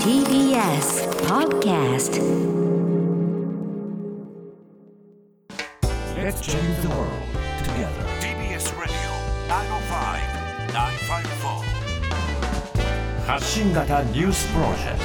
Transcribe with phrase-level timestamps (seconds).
[0.00, 2.16] TBS Podcast.
[6.16, 7.04] Let's change the world
[7.64, 8.00] together.
[8.18, 8.96] TBS Radio
[10.72, 15.00] 905-954発信型ニュースプロジェク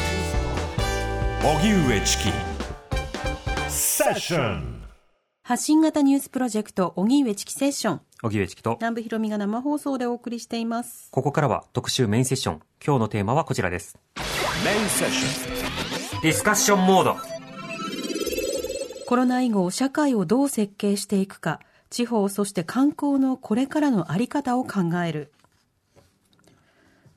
[1.41, 2.31] ト荻上チキ
[3.69, 4.81] セッション
[5.43, 8.01] 発信型ニュースプロジェクト、荻上チキセッション。
[8.23, 11.09] 荻上チキと、南部ひろみが生放送でお送りしています。
[11.11, 12.61] ここからは特集メインセッション。
[12.85, 13.97] 今日のテーマはこちらです。
[14.63, 17.15] メインセッショディスカッションモード。
[19.07, 25.31] コロナ以後、社会をどう設計していくか、地方、そして観光のこれからのあり方を考える。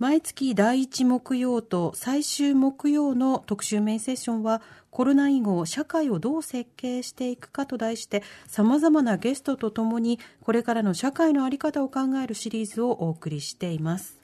[0.00, 14.20] 毎月第1木曜と最終木曜の特集メインセッションは、コロナ以後、社会をどう設計していくかと題して、様々なゲストとともに、これからの社会のあり方を考えるシリーズをお送りしています。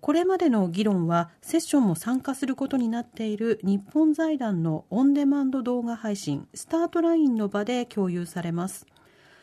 [0.00, 8.84] これまでの議論はセッションも参加することになっている日本財団のオンデマンド動画配信スタートラインの場で共有されます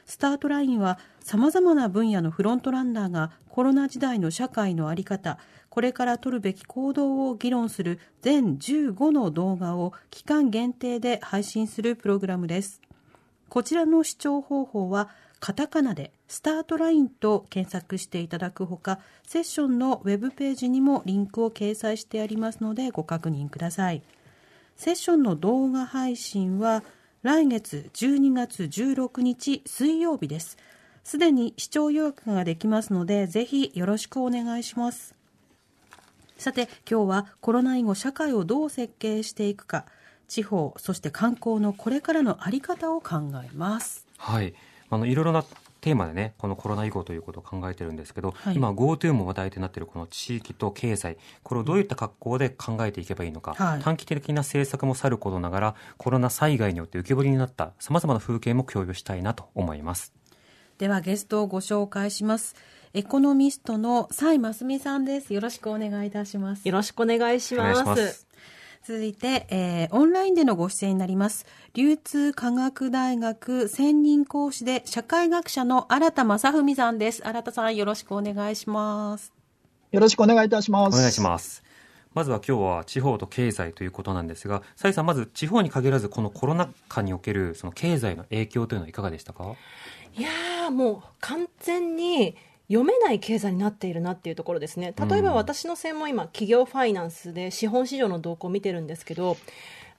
[0.05, 5.37] スタートラインは様々な分野のフロントランナーがコロナ時代の社会の在り方
[5.69, 12.81] これから取るべき行動を議論する全15の動画を期間限定で配信するプログラムです
[13.49, 24.03] こちらの視聴方法はカタカナでスタートラインと検索していただくほか、セッションのウェブページにもリンクを掲載してありますのでご確認ください。
[24.75, 26.83] セッションの動画配信は
[27.23, 30.57] 来月12月16日水曜日です。
[31.03, 35.18] すでに視聴予約ができますので、ぜひよろしくお願いします。
[36.39, 39.85] さて、今日はコロナ以後社会をどう設計していくか、
[40.29, 44.07] 地方、そして観光のこれからのあり方を考えます。
[44.17, 44.53] はい。
[44.89, 45.43] あの、いろいろな
[45.81, 60.13] テーマでね、このコロナ以後ということを考えてるんですけど、はい今 GoTo も話題となっているこの地域と経済、これをどういった格好で考えていけばいいのか、はい短期的な政策もさることながら、コロナ災害によって浮き彫りになった様々な風景も共有したいなと思います。
[60.77, 62.55] ではゲストをご紹介します。
[62.95, 65.31] エコノミストの蔡真澄さんです。
[65.31, 66.67] よろしくお願いいたします。
[66.67, 67.81] よろしくお願いします。
[67.81, 68.27] します。
[68.83, 71.45] 続いて、えーオンラインでのご出演になります。
[71.75, 77.21] 流通科学大学専任講師で社会学者の新田正文さんです。
[77.23, 79.33] 新田さんよろしくお願いします。
[79.91, 80.95] よろしくお願いいたします。
[80.95, 81.63] お願いします。
[82.15, 89.53] まずは今日は地方と経済ということなんですが、蔡さん、まず地方に限らず、このコロナ禍におけるその経済の影響というのはいかがでしたか？
[90.17, 92.35] いやーもう完全に
[92.69, 94.93] 読めない経済になっているなっていうところですね。
[94.97, 99.37] 例えばうん私の専門今企業ファイナンスで資本市場の動向を見てるんですけど、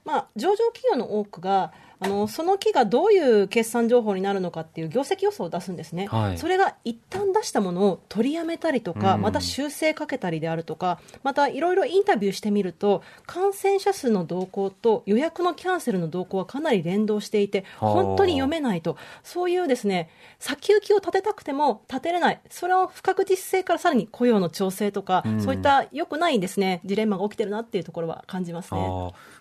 [0.04, 1.72] まあ上場企業の多くが
[2.02, 6.38] あのその期がどういう決算情報になるのかっていう業績予想を出すんですね、はい。
[6.38, 9.20] それが一旦出したものを取りやめたりとか、うん。
[9.20, 17.92] また修正かけたりであるとかまたいろいろインタビューしてみると感染者数の動向と予約のキャンセルの動向はかなり連動していてはあ。
[17.92, 18.96] 本当に読めないと。
[19.22, 20.08] そういうですね
[20.38, 22.40] 先行きを立てたくても立てれない。
[22.48, 28.80] それを不確実性からさらに雇用の調整とか、うんそういった良くないですねジレンマが起きてるなっていうところは感じますね。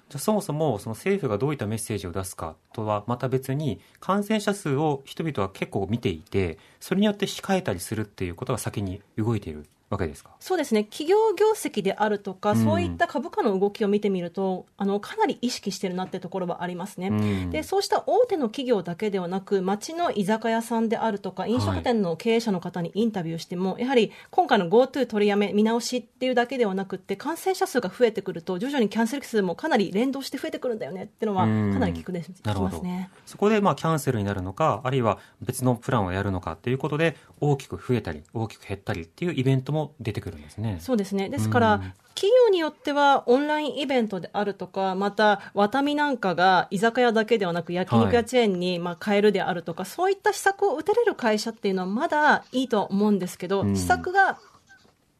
[0.09, 9.65] じゃそもそもその政府がどういったメッセージを出すかとはまた別に感染者数を人々は結構見ていてそれによって控えたりするっていうことが先に動いている。
[9.89, 10.31] わけですか？
[10.39, 10.83] そうですね。
[10.83, 12.63] 企業業績であるとか、うん。
[12.63, 17.07] そういった株価の動きを見てみるとあのかなり意識してるなってところはありますね。
[17.07, 17.49] うん。
[17.49, 31.73] でそうした大手の企業だけではなく町の居酒屋さんであるとか飲食店の経営者の方にインタビューしても、やはり今回の GoTo 取りやめ見直しっていうだけではなくって感染者数が増えてくると徐々にキャンセル数もかなり連動して増えてくるんだよねっていうのはうん。
[31.73, 32.71] かなり聞くです聞きなるほど。
[32.71, 33.09] ますね。
[33.25, 40.77] そこでまあキャンセルになるのかあるいは別のプランをやるのかっていうことで大きく増えたり大きく減ったりっていうイベントも出てくるんですね。
[40.81, 41.29] そうですね。
[41.29, 54.37] ですから、うん企業によってはオンラインイベントであるとか、また、ワタミなんかが居酒屋だけではなく焼肉屋チェーンにまあ変えるであるとか、そういった施策を打てれる会社っていうのはまだいいと思うんですけど、うん施策が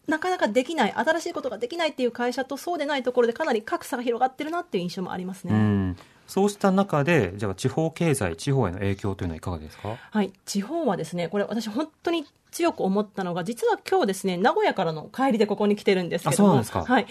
[0.08, 5.96] なかなかできない、新しいことができないっていう会社とそうでないところでかなり格差が広がってるなっていう印象もありますね。
[6.30, 9.98] うんそうした中でじゃあ地方経済地方への影響というのはいかがですか？
[10.12, 16.86] はい、地方はですね、これ私本当に強く思ったのが、実は今日ですね、名古屋からの帰りでここに来てるんですけどあそうも、なんですか。
[16.86, 17.08] はい。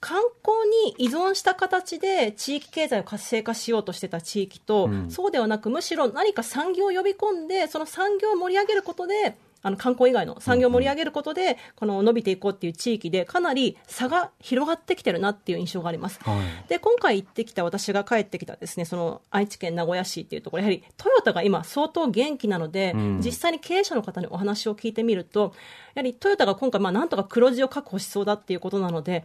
[0.00, 0.56] 観光
[0.86, 5.10] に依存した形で地域経済を活性化しようとしてた地域と、うん。
[5.10, 16.20] そうではなくむしろ何か産業を呼び込んでその産業を盛り上げることであの観光以外の産業を盛り上げることで、この伸びていこうっていう地域で、かなり差が広がってきてるなっていう印象があります。
[16.22, 16.38] はい
[16.68, 25.54] で、今回行ってきた、私が帰ってきたですね、その愛知県名古屋市っていうところ、やはりトヨタが今相当元気なので、ん実際に経営者の方にお話を聞いてみると、
[25.94, 29.24] やはりトヨタが今回、まあなんとか黒字を確保しそうだっていうことなので、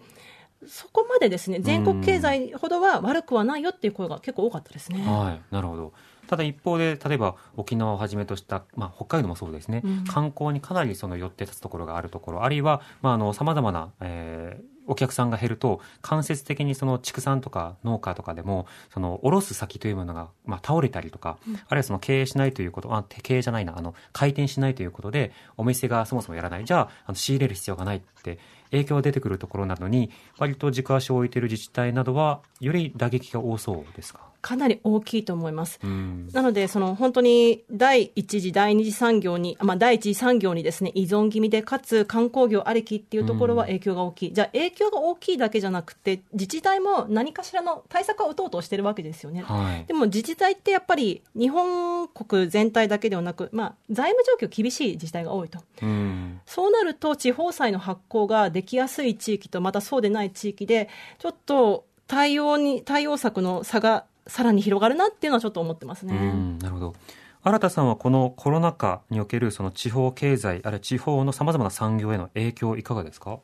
[0.68, 5.04] そこまでですね、全国経済ほどは悪くはないよっていう声が結構多かったですね。
[5.06, 5.94] はい、なるほど。
[6.28, 10.04] ただ一方で、例えば沖縄をはじめとした、まあ、北海道もそうですね、うん。
[10.06, 21.38] 観光にかなりその寄って立つところがあるところ、あるいは、まあ、あの、様々な、えーお客さんが減ると、間接的にその畜産とか農家とかでも、その、おろす先というものが、まあ、倒れたりとか、
[21.68, 26.66] あるいはその経営しないということ、あ、経営じゃないな、あの、回転しないということで、お店がそもそもやらない。
[26.66, 28.40] じゃあ、あの仕入れる必要がないって、
[28.74, 34.20] 影響が出てくるところなのに、割と軸足を置いている自治体などは、より打撃が多そうですか？
[34.42, 35.80] かなり大きいと思います。
[35.82, 36.28] うん。
[36.34, 44.34] なので、その本当に第一次、第二次産業に、まあ、第一次産業にですね、依存気味で、かつ観光業ありきっていうところは影響が大きい。
[44.34, 49.44] じゃあ、影響が大きいだけじゃなくて、自治体も何かしらの対策を打とうとしてるわけですよね。
[49.44, 49.86] はい。
[49.86, 55.60] でも自治体ってやっぱり日本国全体だけではなく、まあ、財務状況厳しい自治体が多いと。
[55.82, 56.42] うん。
[56.46, 60.90] そうなると地方債の発行ができやすい地域とまたそうでない地域で、
[61.20, 66.16] ちょっと対応に、対応策の差がさらに広がるなっていうのはちょっと思ってますね。
[66.16, 66.96] うん、なるほど。
[67.44, 73.40] 新田さんはこのコロナ禍におけるその地方経済、あるいは地方のさまざまな産業への影響いかがですか？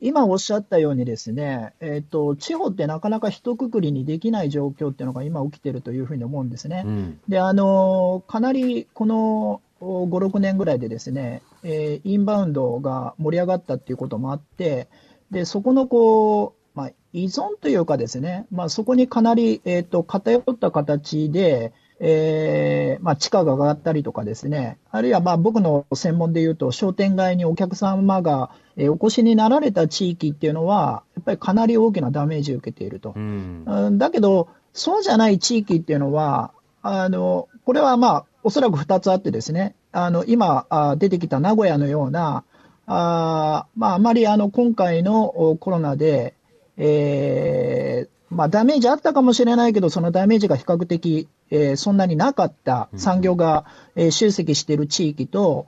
[0.00, 6.84] 今おっしゃったようにですね、えっ、と、地方ってなかなか一括りにできない状況っていうのが今起きてるというふうに思うんですね。
[6.86, 7.20] うん。
[7.28, 14.88] で、あの、かなりこの5、6年ぐらいでですね、えーインバウンドが盛り上がったっていうこともあって、
[15.30, 21.72] で、そこのこう、まあ、依存というかですね、まあ、そこにかなり、えっ、と、偏った形で、
[22.02, 33.18] えーまあ、地価が上がったりとかですね、あるいはまあ僕の専門で言うと、商店街にお客様がえーお越しになられた地域っていうのは、やっぱりかなり大きなダメージを受けているとう。
[33.20, 33.64] ん。
[33.66, 42.44] うんだけど、そうじゃない地域っていうのは、あの、これはまあ、おそらく2つあってですね、あの、今、あ出てきた名古屋のような、
[42.86, 46.34] あまあ、あまりあの、今回のおコロナで、
[46.76, 53.64] えーまあ、ダメージあったかもしれないけど、そのダメージが比較的、えーそんなになかった産業が、
[53.96, 55.66] えー集積している地域と、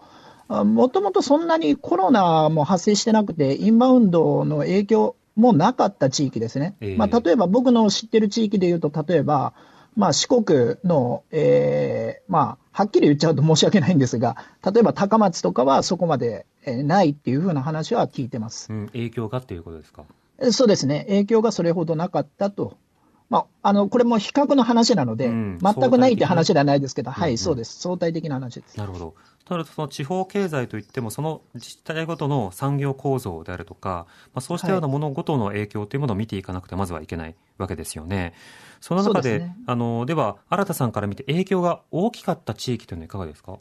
[0.48, 6.76] もともとそんなにコロナも発生してなくて、インバウンドの影響もなかった地域ですね。
[6.80, 9.54] ええまあ、例えば僕の知ってる地域で言うと、例えば、
[9.96, 18.72] まあ、四国の、えーまあ、はっきり言っちゃうと申し訳ないんですが、例えば高松とかはそこまでえーないっていうふうな話は聞いてます。
[18.72, 20.04] うん、影響がっていうことですか？
[20.40, 22.76] えそうですね、影響がそれほどなかったと。
[23.30, 27.80] まあ、あの、これも比較の話なので、うん全くないって話ではないですけど、はい、うんうんそうです。
[27.80, 28.76] 相対的な話です。
[28.76, 29.14] なるほど。
[29.44, 38.34] となると、その地方経済といっても、その自治体ごとの産業構造であるとか、まあ、そうしたようなものごとの影響というものを見ていかなくてまずはいけないわけですよね。
[38.82, 43.60] その中で、ですねあの、では、新田さんから見て影響が大きかった地域というのはいかがですか？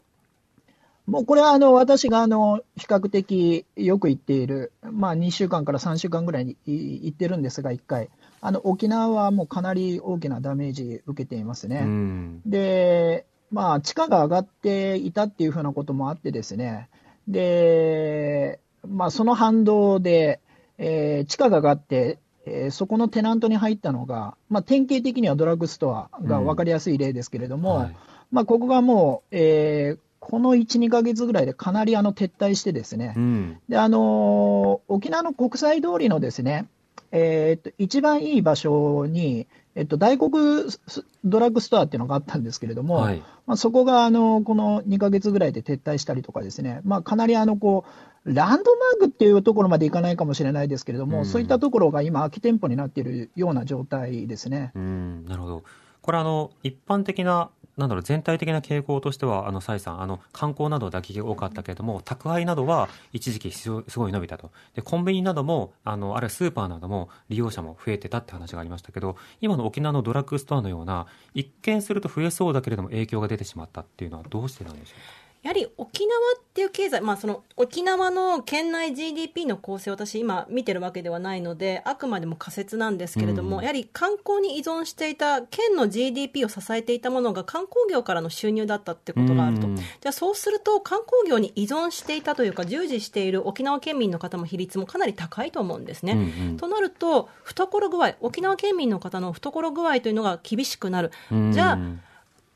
[1.08, 8.10] もうこれはあの私があの比較的よく行っている、まあ、2週間から3週間ぐらいにい行ってるんですが、1回、
[8.40, 11.82] あの沖縄はもうかなり大きなダメージ受けていますうね。
[11.82, 12.42] ん。
[12.46, 16.90] で、まあ、地価が上がっていたっていうふうなこともあってですね、
[17.28, 20.40] で、まあ、その反動で、
[20.78, 27.96] えー地価が上がって、えーそこのテナントに入ったのが、まあ、典型的にはドラッグストアが分かりやすい例ですけれども、はい。
[28.32, 33.60] まあ、ここがもう、えーこの1、2ヶ月ぐらいでかなりあの撤退してですね、うん。
[33.68, 36.68] であのー沖縄の国際通りのですね、
[37.12, 43.24] えーっと一番いい場所に、えっと、大黒スドラッグストアっていうのがあったんですけれども、はい。
[43.48, 54.72] まあ、そこがあのこの2ヶ月ぐらいで撤退したりとかですね、まあ、かなりあのこうランドマークっていうところまでいかないかもしれないですけれども、うんそういったところが今、空き店舗になっているような状態ですね。
[54.76, 55.64] うん、なるほど。
[56.02, 57.50] これあの、一般的な、
[57.82, 64.52] なんだろう、全体的な傾向としては、あの、蔡さん、あの、観光などだけが多かったけれども、宅配などは一時期すごい伸びたと。
[64.76, 75.21] で、コンビニなども、あの、あるいはスーパーなども利用者も増えてたって話がありましたけど、今の沖縄のドラッグストアのような、一見すると増えそうだけれども影響が出てしまったっていうのはどうしてなんでしょうか？
[75.44, 89.68] やはり沖縄っていう経済、まあ、その沖縄の県内 GDP の構成を私、今見てるわけではないので、あくまでも仮説なんですけれども、うんやはり観光に依存していた県の GDP を支えていたものが観光業からの収入だったってうことがあると。
[89.68, 96.14] うんじゃあそうすると観光業に依存していたというか従事している沖縄県民の方の比率もかなり高いと思うんですね。
[96.14, 101.12] うんうんとなると懐具合沖縄県民の方の懐具合というのが厳しくなる。
[101.32, 101.80] うんじゃあ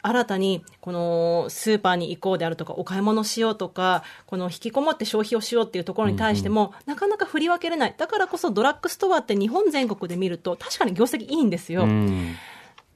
[0.05, 7.95] 新たにこのスーパーに行こうであるとかお買い物しようとかこの引きこもって消費をしようっていうところに対しても、なかなか振り分けれない。
[7.97, 11.83] だからこそドラッグストアって日本全国で見ると確かに業績いいんですよ。
[11.83, 12.35] うん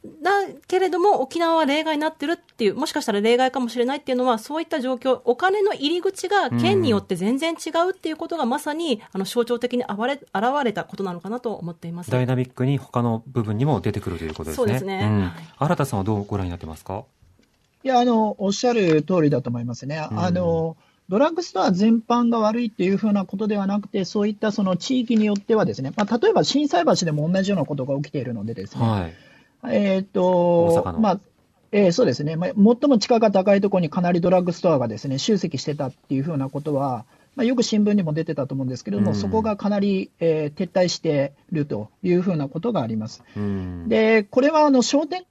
[0.06, 0.32] だ
[0.68, 10.24] けれども沖縄は例外になってるっていうもしかしたら例外かもしれないっていうのはそういった状況お金の入り口が県によって全然違うっていうことがまさにあの象徴的に現れ現
[10.64, 12.12] れたことなのかなと思っています。
[12.12, 14.64] ダイナミックに他の部分にも出てくるということですね。
[14.64, 17.04] そうですねんはい新田さんはどうご覧になってますか？
[17.84, 20.06] いや、あの、おっしゃる通りだと思いますね。
[20.12, 20.76] うんあの、
[21.08, 29.14] ドラッグストア全般が悪いっていうふうなことではなくて、そういったその地域によってはですね、まあ、例えば震災橋でも同じようなことが起きているのでですね、はい。
[29.68, 30.94] えっ、大阪の。
[30.94, 31.20] と、まあ、
[31.72, 39.16] えーそうですね、まあ、最も地価が高いところにかなりドラッグストアがですね、集積してたっていうふうなことは、まあ、よく新聞にも出てたと思うんですけれども、うん。
[39.16, 43.24] そこがかなり、えー撤退しているというふうなことがあります。
[43.38, 43.88] うん。
[43.88, 45.26] で、これはあの商店？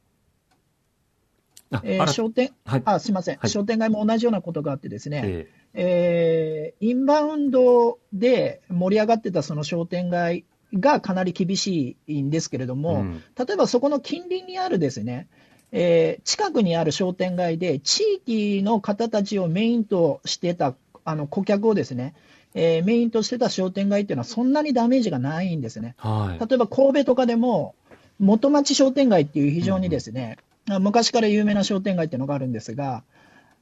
[1.71, 2.83] あ、え商店、はい。
[2.85, 3.51] あ、すみません、はい。
[3.51, 5.49] 商店街も同じようなことがあってですね、え。
[5.75, 10.45] えーインバウンドで盛り上がってたその商店街
[10.75, 15.29] がかなり厳しいんですけれどえも、うん例えばそこの近隣にあるですね、
[15.73, 22.15] えー近くにある商店街で、地域の方たちをメインとしてた、あの顧客をですね、
[22.55, 25.95] えーメインとしてた商店街っていうのは、そんなにダメージがないんですね。
[25.99, 26.47] はい。
[26.47, 27.75] 例えば神戸とかでも、
[28.19, 33.05] 元町商店街っていう非常にですね、あ昔から有名な商店街っていうのがあるんですが、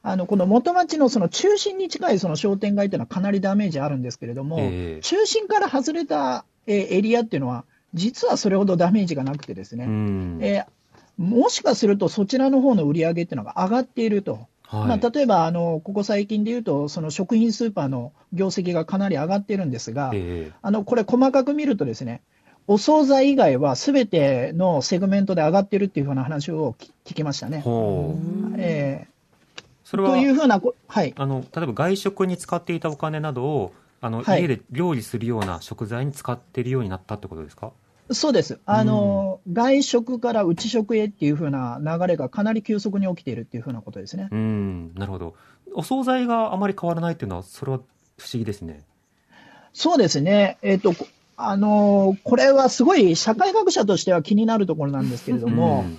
[0.03, 10.39] あのこの元町のその中心に近いその商店街っていうのはかなりダメージあるんですけれども、ええ中心から外れたえーエリアっていうのは、実はそれほどダメージがなくてですね、うん。
[10.43, 10.67] えー
[11.19, 14.49] もしかするとそちらの方の売り上げっていうのが上がっていると。
[14.65, 14.89] はい。
[14.89, 22.21] まあ、例えばあの、ここ最近で言うと、その食品スーパーの業績がかなり上がっているんですが、ええあのこれ、細かく見るとですね、
[22.67, 27.61] お惣菜以外はすべてのセグメントで上がっているっていうふうな話を聞聞きましたね。
[27.61, 28.55] ほう。
[28.59, 29.07] え
[29.85, 37.73] それはーと、いうふうなこ、はい、あの、例えば外食に使っていたお金などを、あの、はい家で料理するような食材に使っているようになったってことですか？
[38.12, 44.29] そうです、あの外食から内食へっていうふうな流れがかなり急速に起きているっていうふうなことですね。
[44.31, 45.35] うん、なるほど。
[45.75, 47.79] お惣菜があまり変わらないっていうのは、それは
[48.17, 48.85] 不思議ですね。
[49.73, 55.99] そうですね、えっ、と、こあのこれはすごい社会学者としては気になるところなんですけれども、うん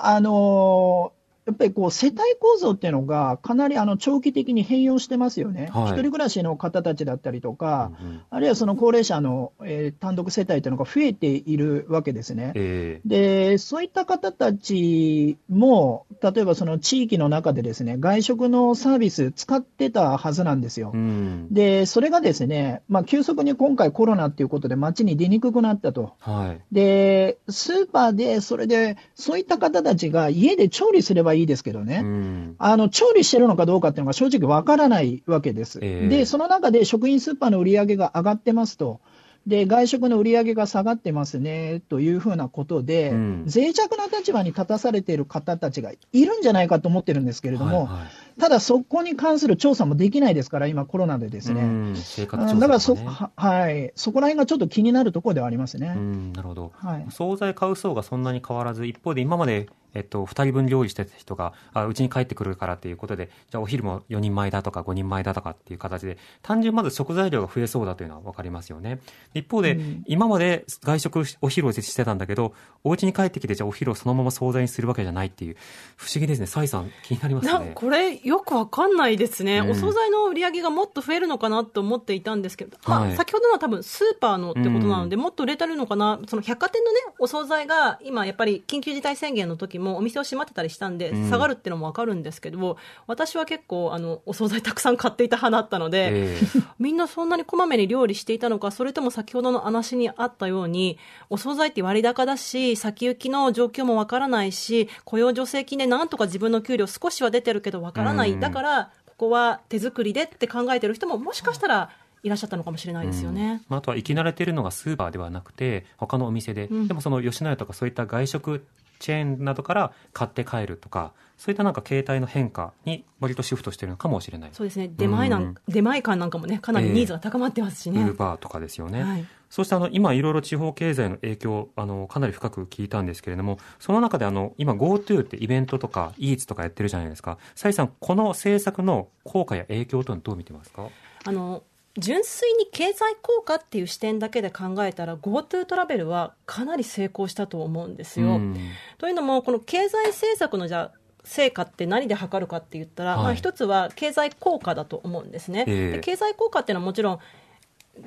[0.00, 1.12] あの
[1.48, 12.52] やっぱりこう世帯構造っていうのがかなりあの長期的に変容してますよね、はい一人暮らしの方たちだったりとか、うんあるいはその高齢者の、えー単独世帯というのが増えているわけですね。
[12.54, 20.98] えでそういった方たちも、例えばその地域の中でですね外食のサービス使ってたはずなんですよえ。
[20.98, 21.48] うん。
[21.52, 26.14] でそれがですね、まあ、急速に今回コロナっていうことで街に出にくくなったと。
[26.20, 26.74] はい。
[26.74, 32.54] で、スーパーで、それで、そういった方たちが家で調理すればいいいいですけどね、うん。
[32.58, 35.78] あの、調理してるのかどうかっていうのが正直わからないわけです。
[35.82, 39.00] ええで、その中で食品スーパーの売り上げが上がってますと。
[39.46, 51.92] で、外食の売り上げが下がってますね、というふうなことで、うん脆弱な立場に立たされている方たちがいるんじゃないかと思ってるんですけれども、はいはいただそこに関する調査もできないですから、今コロナでですね。
[52.16, 55.94] だからそ、ははい、そこら辺がちょっと気になるところではありますね。
[55.96, 56.72] うん、なるほど。
[56.76, 69.00] はい惣菜買う層がそんなに変わらず、一方で今まで、えっと、2人分料理してた人が、あ、うちに帰ってくるからっていうことで、じゃあお昼も4人前だとか5人前だとかっていう形で、単純にまず食材量が増えそうだというのは分かりますよね。
[69.34, 72.54] 一方で、うん今まで外食お昼をしてたんだけど、
[72.84, 75.56] お家に帰ってきてじゃあお昼をそのまま惣菜にするわけじゃないっていう、
[75.96, 76.46] 不思議ですね。
[76.46, 77.72] サイさん、気になりますなね。
[77.74, 91.28] これよくわかんないですね、うんお惣菜の売り上げがもっと増えるのかなと思っていたんですけど、まあはい先ほどのは多分スーパーのってことなので、もっと売れてるのかな、その百貨店のね、お惣菜が今、やっぱり緊急事態宣言の時もお店を閉まってたりしたんで、うん。
[91.28, 96.38] 下がるっていうのもわかるんですけど、私は結構あの、お惣菜たくさん買っていた派だったので、え
[96.78, 100.98] みんなそんなにこまめに料理していたのか、それとも先ほどの話にあったように、
[101.30, 108.32] お惣菜って割高だし、先行きの状況もわからないし、雇用助成金でなんとか自分の給料少しは出てるけどわからない。
[108.32, 108.40] うん。
[108.40, 111.90] だから、ここは手作りでって考えてる人ももしかしたら
[112.22, 113.62] いらっしゃったのかもしれないですよね。
[113.68, 116.88] まあ、あとは生き慣れているのがスーパーではなくて他のお店で、うん。
[116.88, 118.64] でもその吉野家とかそういった外食
[118.98, 124.50] チェーンなどから買って帰るとかそういったなんか形態の変化に割とシフトしてるのかもしれない。
[124.52, 124.90] そうですね。
[124.96, 125.54] 出前なん、うん。
[125.68, 128.02] 出前感なんかもね、かなりニーズが高まってますしね。
[128.02, 129.24] ウーバーとかですよね、はい。
[129.48, 137.38] そうしたあの今いろいろ地方経済の影響あのかなり深く聞いたんですけれどもその中であの今 GoTo ってイベントとかイーツとかやってるじゃないですか。
[137.54, 140.88] 蔡さんこの政策の効果や影響というのはどう見てますか？
[141.24, 141.62] あの
[141.98, 148.36] 純粋に経済効果っていう視点だけで考えたら GoTo トラベルはかなり成功したと思うんですよ。
[148.36, 148.56] うん。
[148.98, 153.24] というのもこの経済政策のじゃあ成果って何で測るかって言ったら、はい。
[153.24, 155.92] まあ、一つは経済効果だと思うんですね、ええ。
[155.92, 157.18] で経済効果っていうのはもちろん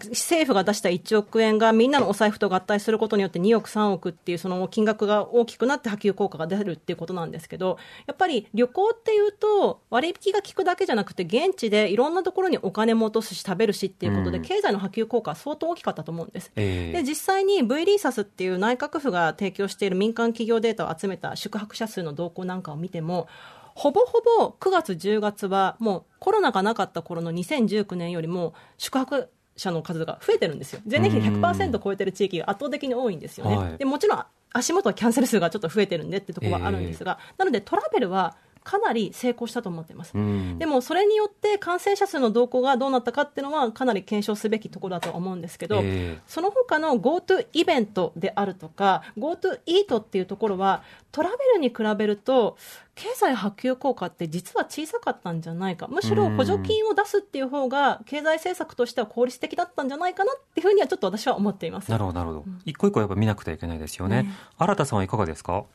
[0.09, 16.51] 政府が出した1億円がみんなのお財布と合体することによって2億、3億っていうその金額が大きくなって波及効果が出るっていうことなんですけどやっぱり旅行っていうと割引が効くだけじゃなくて現地でいろんなところにお金も落とすし食べるしっていうことでうん経済の波及効果は相当大きかったと思うんです。
[16.55, 23.27] えで実際に V リーサスっていう内閣府が提供している民間企業データを集めた宿泊者数の動向なんかを見ても
[23.75, 29.29] ほぼほぼ9月、10月はもうコロナがなかった頃の2019年よりも宿泊
[29.61, 30.81] 者の数が増えてるんですよ。
[30.89, 33.77] 前年比100%超えてる地域が圧倒的に多いんですよね、はい。
[33.77, 40.11] でもちろん足元はキャンセル数がちょっと増えてるんでってところはあるんですが、なのでトラベルはかなり成功したと思っています。
[40.13, 40.59] うん。
[40.59, 46.21] でもそれによって感染者数の動向がどうなったかっていうのはかなり検証すべきところだと思うんですけど、ええ。
[46.27, 52.57] その他の GoTo イベントであるとか GoTo イートっていうところはトラベルに比べると
[52.93, 55.87] 経済波及効果って実は小さかったんじゃないか。
[55.87, 61.89] むしろ補助金を出すっていう方が経済政策としては効率的だったんじゃないかなっていうふうにはちょっと私は思っています。
[61.89, 64.27] なるほどなるほど、一個一個やっぱ見なくてはいけないですよね、
[64.57, 65.65] 新田さんはいかがですか？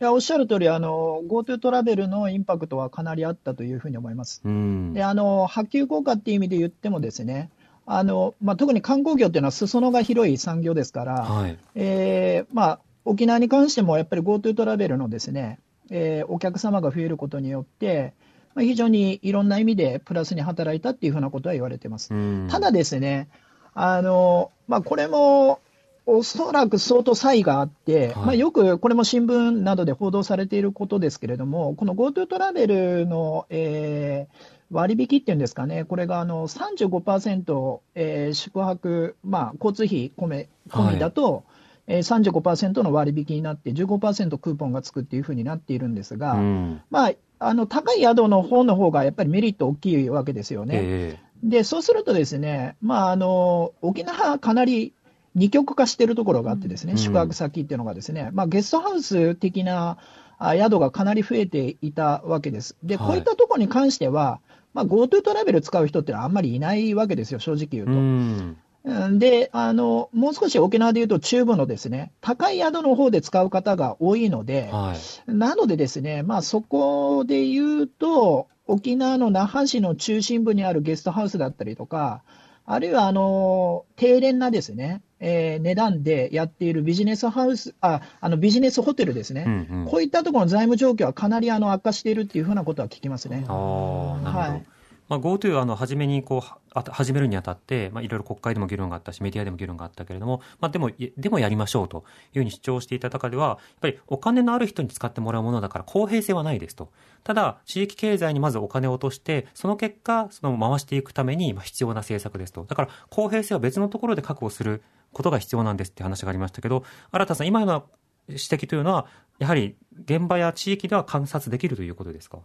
[0.00, 4.42] いやおっしゃる通り、あの GoTo トラベルのインパクトはかなりあったというふうに思います。
[4.44, 7.50] うんであの波及効果っていう意味で言ってもですね、
[7.86, 15.60] あのまあ、特に観光業っていうのは裾野が広い産業ですから、はいえーまあ、沖縄に関してもやっぱり GoTo トラベルのですね、
[15.90, 18.14] えーお客様が増えることによって、
[18.54, 22.12] まあ、非常にいろんな意味でプラスに働いたっていうふうなことは言われてます。
[22.12, 23.28] うんただですね、
[23.74, 25.60] あのまあ、これも
[26.06, 28.16] おそらく相当差異があって、はい。
[28.16, 41.44] まあ、よくこれも新聞などで報道されていることですけれども、この GoTo トラベルの、えー割引っていうんですかね、これがあの35%、えー宿泊、まあ、交通費込め込みだと、
[41.86, 46.82] えー35%の割引になって、15%クーポンがつくっていうふうになっているんですが、うん。
[46.90, 50.80] まあ、あの高い宿の方の方がやっぱりメリット大きいわけですよね。
[50.82, 54.94] えで、そうするとですね、まあ、あの、沖縄かなり
[55.34, 56.98] 二極化しているところがあってですね、うん。
[56.98, 59.98] 宿泊先っていうのがですね、まあ、ゲストハウス的な
[60.38, 62.76] あ宿がかなり増えていたわけです。
[62.82, 63.06] で、はい。
[63.06, 64.40] こういったところに関しては、
[64.72, 67.92] まあ、GoTo トラベル使う人ってのはあんまりいないわけですよ、正直言うえと。
[67.92, 68.56] うん。
[68.84, 74.94] うんで、あの、もう少し沖縄で言うと中部のですね、高い宿の方で使う方が多いので、は
[75.26, 75.32] い。
[75.32, 82.22] なのでですね、まあそこで言うと、沖縄の那覇市の中心部にあるゲストハウスだったりとか、
[82.66, 93.44] あるいはあの低廉なですね、えー値段でやっているビジネスハウス、ああのビジネスホテルですね、うんうんこういったところの財務状況はかなりあの悪化しているっていうふうなことは聞きますね。
[93.48, 94.38] ああ、なるほど。
[94.38, 94.66] はい
[95.14, 106.90] まあ、GoTo あの初めにこう始めるにあたって、まあ、いろいろ国会でも議論があったしメディアでも議論があったけれども、まあ、でもでもやりましょうというふうに主張していた中ではやっぱりお金のある人に使ってもらうものだから公平性はないですと。
[107.22, 112.64] ただ地域経済にまずお金を落としてその結果その回していくために必要な政策ですと。
[112.64, 117.84] だから公平性は別のところで確保することが必要なんですって話がありましたけど新田さん今の
[118.28, 119.06] 指摘というのは
[119.38, 122.38] やはり現場や地域では観察できるということですか？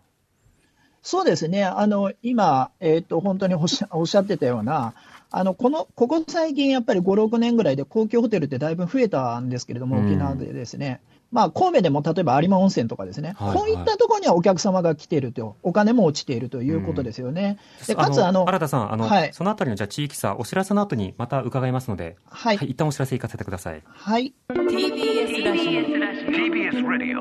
[1.01, 4.93] そうですね、あの今、えーと、本当におっしゃおっしゃってたような、
[5.31, 10.07] あのこのここ最近、やっぱり5、6年ぐらいで高級ホテルってだいぶ増えたんですけれども、うん。
[10.07, 17.59] 沖縄でですね、まあ、神戸でも例えば有馬温泉とかですね、はいこういったところにはお客様が来ていると、お金も落ちているということですよね。
[17.87, 19.33] でかつあの新田さん、あの、はい。
[19.33, 22.55] そのあたりのじゃあ地域差、お知らせの後にまた伺いますので、はい。
[22.55, 23.83] 一旦お知らせ行かせてください。
[23.85, 27.19] はい、TBS ラジ TBS Radio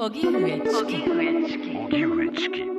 [0.00, 2.73] オ荻上チキ荻上チキ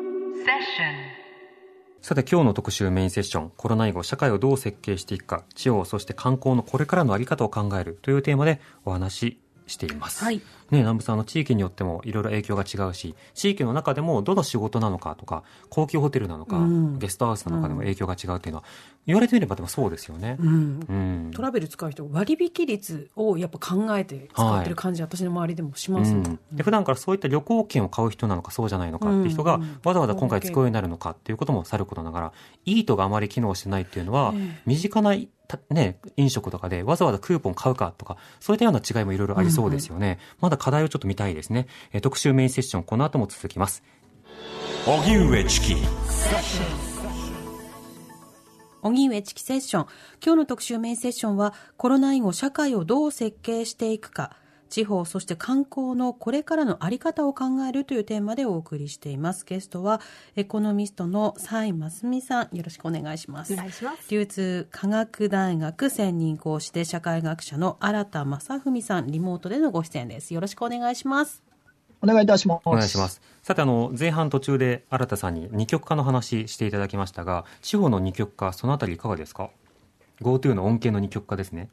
[2.01, 10.23] さて今日の特集メインセッション、コロナ以後社会をどう設計していくか、地方、そして観光のこれからのあり方を考えるというテーマでお話ししています。
[10.23, 16.99] はいね、南部さん、あの、地域によってもいろいろ影響が違うし、地域の中でもどの仕事なのかとか、高級ホテルなのか、うん。
[16.99, 18.63] ゲストハウスなのかでも影響が違うっていうのは、
[19.05, 20.37] 言われてみればでもそうですよね。
[20.39, 20.79] うん。
[20.89, 20.93] う
[21.27, 21.31] ん。
[21.33, 26.39] トラベル使う人割引率をやっぱ考えて使ってる感じ、私の周りでもします、うん。
[26.51, 29.79] で普段からそういった旅行券を買う人なのかそうじゃないのかっていう人がうん。
[29.83, 32.33] わざわざ今回使うようになるのかっていうこともさることながら
[32.65, 34.61] イートがあまり機能してないっていうのはええ。
[34.65, 35.15] 身近な
[35.47, 43.83] たね、飲食とかでわざわざクーポン買うかとかそういったような違いもいろいろありそうですよね、まだ課題をちょっと見たいですね、えー特集メインセッションこの後も続きます。
[44.85, 45.75] 荻上チキ。
[48.83, 49.85] 荻上チキセッション。
[50.23, 54.37] 今日の特集メインセッションはコロナ以後社会をどう設計していくか
[54.75, 60.01] 地方そして観光のこれからのあり方を考えるというテーマでお送りしていますゲストは
[60.35, 71.41] エコノミストの蔡真澄さんよろしくお願いしますお願いします流通科学大学専任講師で社会学者の新田正文さんリモートでのご出演ですよろしくお願いします
[72.01, 72.61] お願いいたします。
[72.65, 73.21] お願いします。
[73.41, 79.49] さて、あの、前半途中で新田さんに二極化の話していただきましたが、地方の二極化、そのあたりいかがですか
[80.21, 81.69] ?GoTo の恩恵の二極化ですね。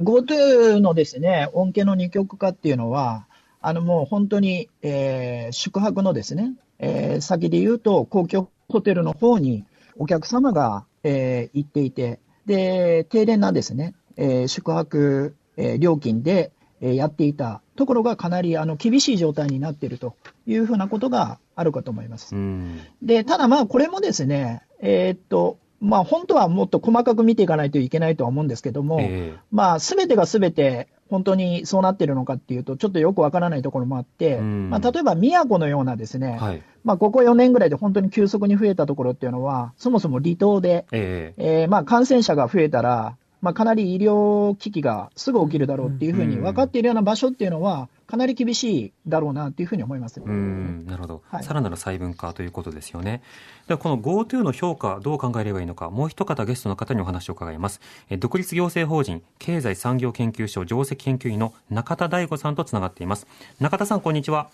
[0.00, 3.26] GoTo のですね、恩恵の二極化っていうのは、
[3.60, 9.64] あのもう本当に、えー宿泊のですね、えー先で言うと、公共ホテルの方に
[9.96, 20.14] お客様が、えー行っていて、で、低廉なですね、えー宿泊、えー料金で、えーやっていたところがかなりあの厳しい状態になっていると
[20.46, 22.38] いうふうなことがあるかと思いますう。
[22.38, 22.80] ん。
[23.02, 34.70] で、ただまあ、これもですね、えーっと、まあ、本当はもっと細かく見ていかないといけないとは思うんですけども、えまあ、すべてがすべて本当にそうなってるのかっていうと、ちょっとよくわからないところもあって、うん。
[34.70, 36.62] まあ、例えば宮古のようなですね、はい。
[36.84, 41.62] まあ、ここ4年ぐらいで本当に急速に増えたところっていうのは、そもそも離島で、ええ。
[41.62, 50.20] えーまあ、感染者が増えたら、まあ、かなり医療危機がすぐ起きるだろうっていうふうに分かっているような場所っていうのは、かなり厳しいだろうなっていうふうに思います。
[50.20, 53.22] うん、なるほど、はいさらなる細分化ということですよね。
[53.66, 57.80] では、この GoTo の評価、どう考えればいいのか、もう一方ゲストの方にお話を伺います。
[58.10, 63.26] え独立行政法人経済産業研究所上席研究員の中田大吾さんとつながっています。
[63.60, 64.50] 中田さん、こんにちは。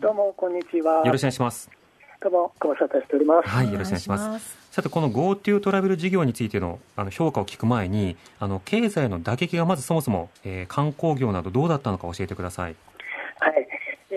[0.00, 1.04] どうも、こんにちは。
[1.04, 1.77] よろしくお願いします。
[2.20, 3.48] どうも、ご無沙汰しております。
[3.48, 4.58] はい、よろしくお願いします。
[4.72, 12.74] さて、この GoTo トラベル事業についてのあの評価を聞く前に、あの経済の打撃がまずそもそも、えー観光業などどうだったのか教えてください。
[13.38, 13.68] はい。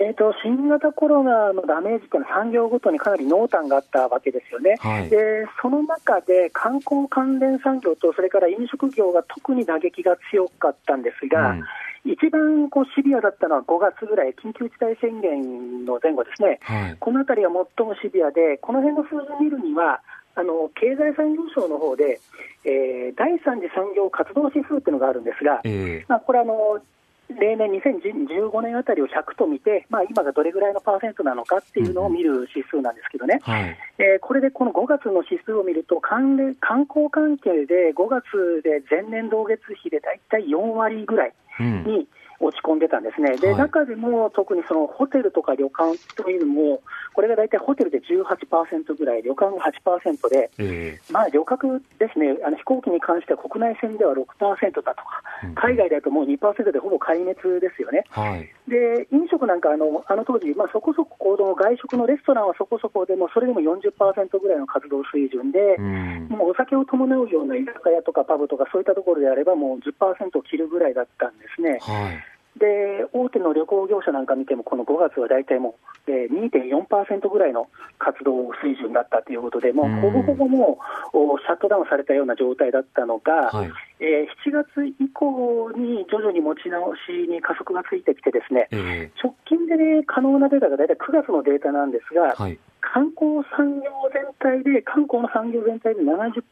[0.02, 4.76] えっ、と、新型コロナのダメージっていうのは産業ごとにかなり濃淡があったわけですよね。
[4.80, 5.08] はい。
[5.08, 11.62] で、その中で観光関連産業と、それから飲食業が特に打撃が強かったんですが、うん
[12.04, 16.58] 一番こうシビアだったのは5月ぐらい、緊急事態宣言の前後ですね。
[16.62, 16.96] はい。
[16.98, 20.00] このあたりが最もシビアで、この辺の数字を見るには、
[20.34, 22.18] あの経済産業省の方で、
[22.64, 26.80] えー第三次産業活動指数っていうのがあるんですが、えまあ、これあの、
[27.28, 33.78] 例年2015年あたりを100と見て、まあ、今がどれぐらいのパーセントなのかっていうのを見る指数なんですけどね、ーはい。
[33.98, 42.06] えーこれでこの5月の指数を見ると、関連観光関係で5月で前年同月比で大体4割ぐらいうん。
[42.40, 46.82] に落ち込んでたんですね、ではい中でも特にそのホテルとか旅館というのも、
[47.14, 58.04] これが大体ホテルで18%ぐらい、旅館が8%で、えまあ、旅客ですね、あの飛行機に関しては国内線では6%だとか、うん海外だともう2%でほぼ壊滅ですよね。
[58.10, 58.48] ーはい。
[58.68, 66.28] で飲食なんかあの、あの当時、まあ、そこそこ行動、外食のレストランはそこそこでも、それでも40%ぐらいの活動水準で、うん。
[66.30, 71.78] もうお酒を伴うような居酒屋とかパブとか、そういったところであれば、もう10%を切るぐらいだったんですね。
[71.80, 72.31] はい。
[72.58, 80.78] で大手の旅行業者なんか見ても、この5月は大体もう、えー2.4%ぐらいの活動水準だったということで、もうほぼほぼも
[81.14, 83.70] うおシャットダウンされたような状態だったのが、はい。
[84.00, 92.58] えー7月以降に徐々に持ち直しに加速がついてきて、ですねえ直近で、ね、可能なデータが大体9月のデータなんですが、ーはい。
[92.82, 96.42] 観光産業全体で、観光の産業全体で70%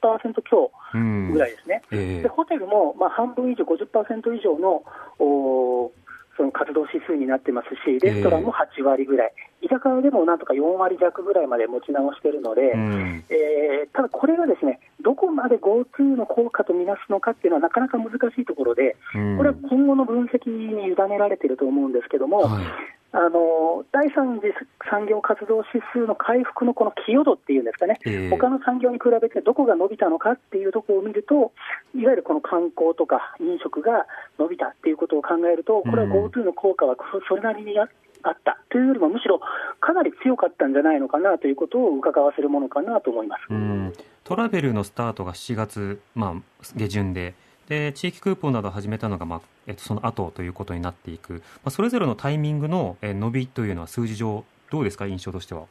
[0.48, 1.82] 強うんぐらいですね。
[1.90, 4.82] えでホテルもまあ半分以上、50%以上の
[5.20, 5.92] お
[6.36, 13.24] その活動指数になってますし、レストランも8割ぐらい、居酒屋でもなんとか4割弱ぐらいまで持ち直しているので、うん。
[13.28, 22.64] えーただこれがですねどこまで GoTo の効果とみなすのかっていうのはなかなか難しいところで、うんこれは今後の分析に委ねられていると思うんですけども、はい。
[23.12, 24.54] あの第三次
[24.88, 31.52] 産業活動指数の回復のこの寄与度っていうんですかね、えー他の産業に比べてどこが伸びたのかっていうところを見ると、
[31.94, 34.06] いわゆるこの観光とか飲食が
[34.38, 37.88] 伸びたっていうことを考えると、これはうん GoTo の効果はそそれなりにあ
[38.22, 38.58] あった。
[38.70, 39.40] というよりも、むしろ
[39.80, 43.40] かなり強かったんじゃないのかなということを伺わせるものかなと思います。
[43.50, 43.92] うん、
[44.24, 46.42] トラベルのスタートが7月、まあ、
[46.76, 47.34] 下旬で
[47.70, 55.06] で地域クーポンなどを始めたのが、まあえっと、その後ということになっていく、まあ、それぞれのタイミングの、えー伸びというのは数字上どうですか？
[55.06, 55.66] 印象としては。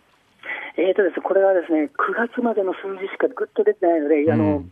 [0.78, 4.72] えーとですね、これはですね9月までの数字しかぐっと出てないので、あのうん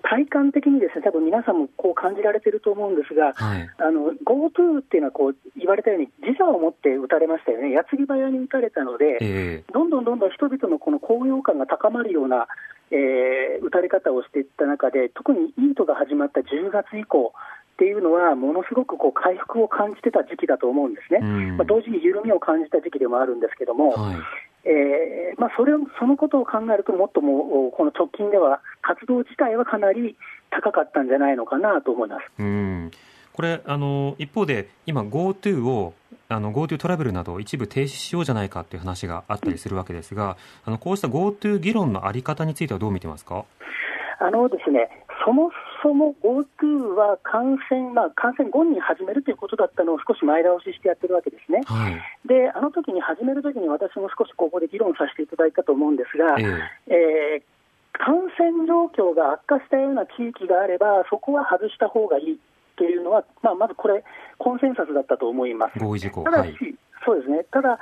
[0.00, 3.68] 体感的にですね多分皆さんもこう感じられてると思うんですが、はい。
[3.78, 9.64] あの GoTo っていうのはこう言われたように、時差を持って打たれましたよね、矢継ぎ早に打たれたので、え。
[9.74, 12.46] どんどんどんどん人々のこの高揚感が高まるような、
[12.90, 17.32] えー打たれ方をしていった中で、特にイートが始まった10月以降
[17.74, 21.20] っていうのは、ものすごくこう回復を感じてた時期だと思うんですね。
[21.22, 24.16] うんまあ、同時に緩みを感じた時期でもあるんですけども、はい
[24.64, 30.16] えーまあ、それをそのことを考えると、もっともうこの直近では、活動自体はかなり
[30.50, 32.22] 高かったんじゃないのかなと思います。
[32.38, 32.90] うん
[33.32, 35.94] これあの一方で今 GoTo を
[36.30, 40.36] あの GoTo トラベルなどを一部停止しようじゃないかという話があったりするわけですが、
[40.66, 43.46] あのこうした GoTo 議論のあり方についてはどう見てますか？
[44.20, 44.90] あのですね、
[45.24, 45.50] そも
[45.82, 51.62] そも GoTo は感染、まあ、感染後に始めるということだったのを少し前倒ししてやってるわけですね。
[51.64, 52.28] はい。
[52.28, 56.44] で、あの時に始める時に私も少しここで議論させていただいたと思うんですが、え
[56.92, 57.42] えー
[58.00, 62.38] 感染状況が悪化したような地域があれば、そこは外した方がいい
[62.78, 64.04] っていうのは、まあ、まずこれ、
[64.38, 65.78] コンセンサスだったと思います。
[65.78, 66.22] 合意事項。
[66.22, 66.56] ただし、はい。
[67.04, 67.78] そうですね、ただ、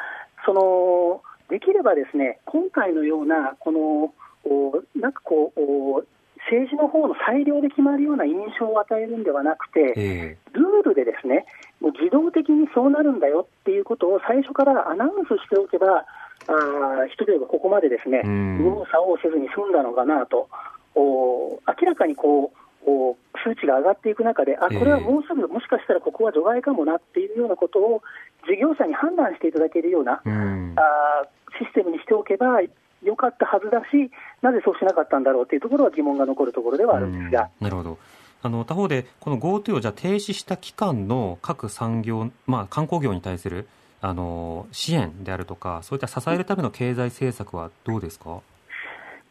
[0.46, 4.14] そのできればですね、今回のような、この、
[4.48, 6.04] おなんかこう、お
[6.46, 11.44] 政治の方の裁量で決まるような印象を与えるんではなくて、えルールでですね、
[11.80, 16.06] もう自動的にそうなるんだよっていうことを最初からアナウンスしておけば、
[16.46, 20.48] あー人々がここまでですね、うん右往左往せずに済んだのかなと、
[20.94, 28.02] お明らかにこうお数値が上がっていく中で、あこれはもうすぐ、もしかしたらここは除外かもなっていうようなことを、
[28.48, 30.74] 事業者に判断していただけるような、えうん。
[30.76, 32.60] あーシステムにしておけば
[33.02, 34.10] よかったはずだし、
[34.42, 37.48] なぜそうしなかったんだろうというところは疑問が残るところではあるんですが。
[37.60, 37.98] うんなるほど。
[38.42, 43.66] あの他方で、この GoTo をじゃあ停止した期間の各産業、まあ、観光業に対する
[44.00, 48.40] あの支援であるとか、そういった支えるための経済政策はどうですか、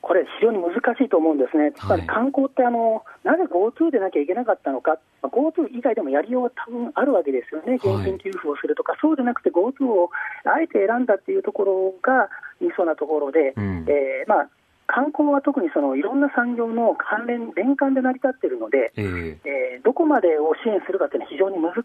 [0.06, 10.12] これ、非常に難しいと思うんですね、つまりはい観光ってあの、なぜ GoTo でなきゃいけなかったのか、まあ GoTo 以外でもやりようは多分あるわけですよね、現金給付をするとか、そうでなくて GoTo を
[10.46, 12.30] あえて選んだっていうところが
[12.62, 13.86] ミソなところで、うん。
[13.90, 14.50] えーまあ、
[14.88, 21.76] 観光は特にそのいろんな産業の関連、連関で成り立っているので、えええーどこまでを支援するかっていうのは非常に難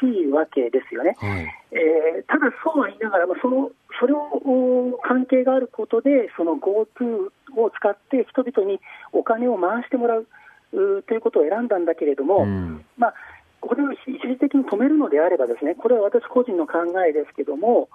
[0.00, 1.16] しいわけですよね。
[1.18, 1.44] はい。
[1.72, 8.80] えーただ、そうは言いながら、まあ、そのそれをお関係があることで、その GoTo を使って人々に
[9.12, 10.26] お金を回してもらう
[10.72, 13.14] ということを選んだんだけれども、うんまあ、
[13.60, 17.88] これを一時的に止めるのであれば、ですねこれは私個人の考えですけども、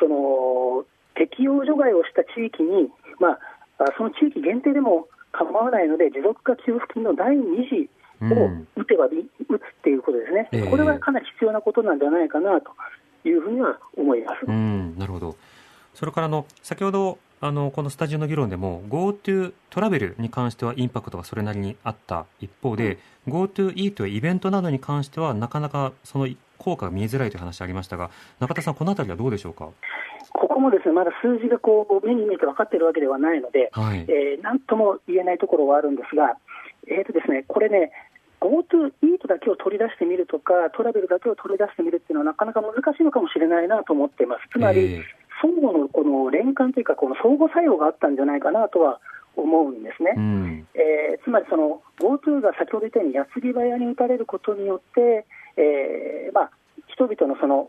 [0.00, 3.55] その適用除外をした地域に、まあ、あ
[3.96, 7.90] その地域限定でも構わないので、持続化給付金の第2次
[8.22, 9.08] を打てばい
[9.48, 12.70] 打つっていうことですね、ええこれはかなり必要なことなんじゃないかなと
[13.28, 14.46] いうふうには思います。
[14.46, 15.36] うん、なるほど。
[15.94, 28.10] それからあの先ほどあのこのスタジオの議論でも GoTo トラベルに関してはインパクトがそれなりにあった一方で、GoTo イートやイベントなどに関してはなかなかその効果が見えづらいという話ありましたが
[28.40, 29.68] 中田さんこのあたりはどうでしょうか？
[30.32, 34.06] ここもですねまだ数字がこう目に見えて分かっているわけではないので、はい。
[34.08, 36.36] えーなんとも言えないところはあるんですが、
[36.88, 37.90] えーとですね、これね、
[38.40, 44.42] GoTo イートだけを取り出してみるとか、トラベルだけを取り出してみるっていうのは、なかなか難しいのかもしれないなと思っています。
[44.52, 45.04] つまり、ええ
[45.42, 49.00] 相互のこの連関というか、この相互作用があったんじゃないかなとは
[49.36, 50.14] 思うんですね。
[50.16, 50.66] うん。
[50.74, 56.50] えーつまりその GoTo が先ほど言ったように矢継ぎ早に打たれることによって、えーまあ、
[56.86, 57.68] 人々のその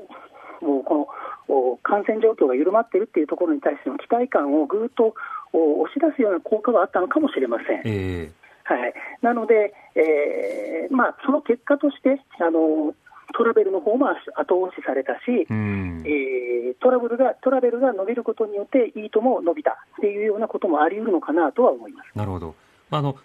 [0.62, 1.08] もうこ
[1.50, 5.16] のお感染状況が緩まっているっていうところに対しての期待感をぐーっと
[5.54, 7.82] お押し出すような効果があったのかもしれません。
[7.86, 12.94] ええはい、なので、えーまあ、その結果としてあの
[13.38, 16.04] トラベルの方も後押しされたし、うん。
[16.06, 16.48] えー
[16.80, 22.18] トラブルがトラベルが伸びることによって、イートも伸びたっていうようなこともあり得るのかなとは思います。
[22.18, 22.56] なるほど。
[22.90, 23.16] まああの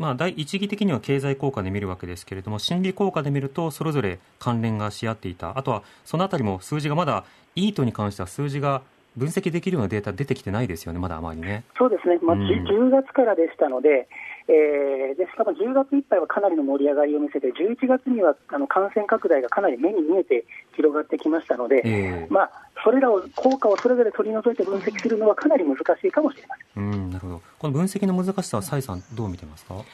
[0.00, 5.58] まあ、第一義的には経済効果で見るわけですけれども心理効果で見るとそれぞれ関連がし合っていた。
[5.58, 8.80] あとはそのあたりも数字がまだイートに関しては数字が
[9.18, 11.64] 分析できるようなデータ出てきてないですよねまだあまりね。
[11.76, 12.46] そうですね、まあうん。
[12.46, 14.08] じ10月からでしたので、
[14.52, 22.26] えーでしかも10月いっぱいはかなりの盛り上がりを見せて、11月にはあの感染拡大がかなり目に見えて広がってきましたので、ええ。
[22.30, 22.50] まあ、
[22.82, 26.82] それらを効果をそれぞれ取り除いて分析するのはかなり難しいかもしれません。
[26.82, 27.42] うんなるほど。
[27.58, 29.84] この分析の難しさは蔡さんどう見てますか？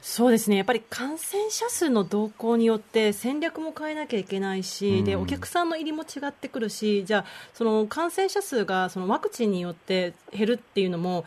[0.00, 0.56] そうですね。
[0.56, 5.22] やっぱり感染者数の動向によって戦略も変えなきゃいけないし、でうん。
[5.22, 11.24] お客さんの入りも違ってくるしじゃあその感染者数がそのワクチンによって減るっていうのも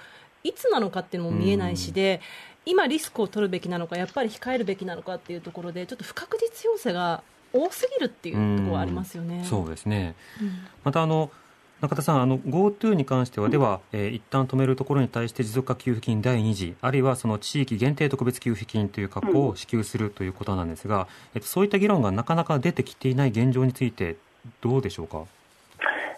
[0.48, 2.22] いつなのかっていうのも見えないしで、
[2.66, 9.44] 今リスクを取るべきなのかやっぱり控えるべきなのかっていうところでちょっと不確実要素が多すぎるっていうところはありますよね。
[9.46, 10.16] そうですね。
[10.42, 10.52] うん。
[10.84, 11.32] またあの
[11.80, 24.16] 中田さん、あの GoTo に関しては、では、えー一旦止めるところに対して持続化給付金第2次、あるいはその地域限定特別給付金という格好を支給するということなんですが、えっと、そういった議論がなかなか出てきていない現状について、
[24.62, 25.26] どうでしょうか？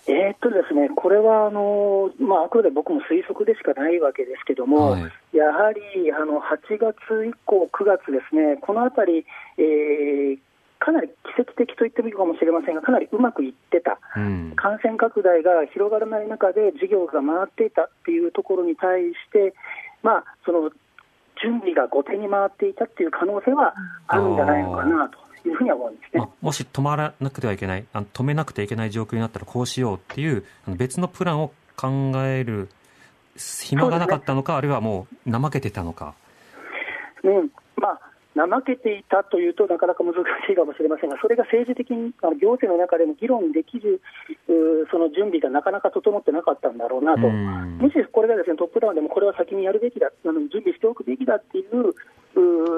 [0.08, 5.02] えーっとですね、これはあの、まあ、あくまで僕も推測でしかないわけですけども、はい。
[5.36, 9.26] やはりあの8月以降、9月ですね、このあたり、
[9.58, 10.40] えー
[10.80, 19.54] かなり奇跡的と言ってもいいかもしれませんが、かなりうまくいってた、うん、感染拡大が広がらない中で事業が回っていたっていうところに対して、
[20.02, 20.72] まあ、その
[21.44, 23.74] 準備が後手に回っていたっていう可能性は
[24.08, 26.30] あるんじゃないのかなというふうには思うんですねまあ。
[26.41, 32.69] もし止まらなくてはいけないあの、止めなくてはいけない状況になったらこうしようっていうあの別のプランを考える
[33.38, 36.13] 暇がなかったのか、あるいはもう怠けてたのか。
[37.23, 37.99] うんまあ、
[38.39, 44.02] 怠けていたというとなかなか難しいかもしれませんが、それが政治的にあの行政の中でも議論できる
[44.91, 51.93] その準備がなかなか整ってなかったんだろうなと、うんもしこれがですねトップダウンでもこれは先にやるべきだ、あの準備しておくべきだっていう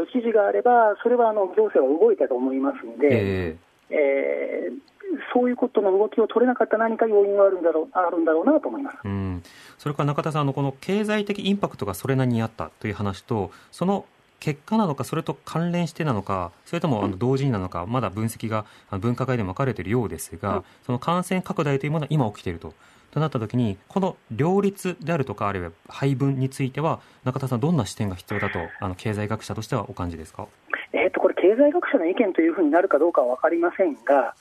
[0.08, 3.08] 指示があれば、それはあの行政は動いたと思いますので。
[3.12, 3.58] え
[3.90, 4.92] えー
[5.34, 8.98] そういうことの動きを取れなかった何か要因があるんだろうあるんだろうなと思います。
[9.04, 9.44] えうん、
[9.78, 14.06] それから中田さんあのこの経済的インパクトがそれなりにあったという話とその
[14.42, 18.66] 結果なのかそれと関連してなのかそれともあの同時になのかまだ分析が
[19.00, 22.74] 分科会でも分かれているようですが、その感染拡大というものは今起きていると。
[23.12, 30.48] となったときに、この両立であるとか、あるいは配分については、中田さん、どんな視点が必要だと、あの経済学者としてはお感じですか？
[30.94, 34.34] えー、とこれ、経済学者の意見というふうになるかどうかは分かりませんが、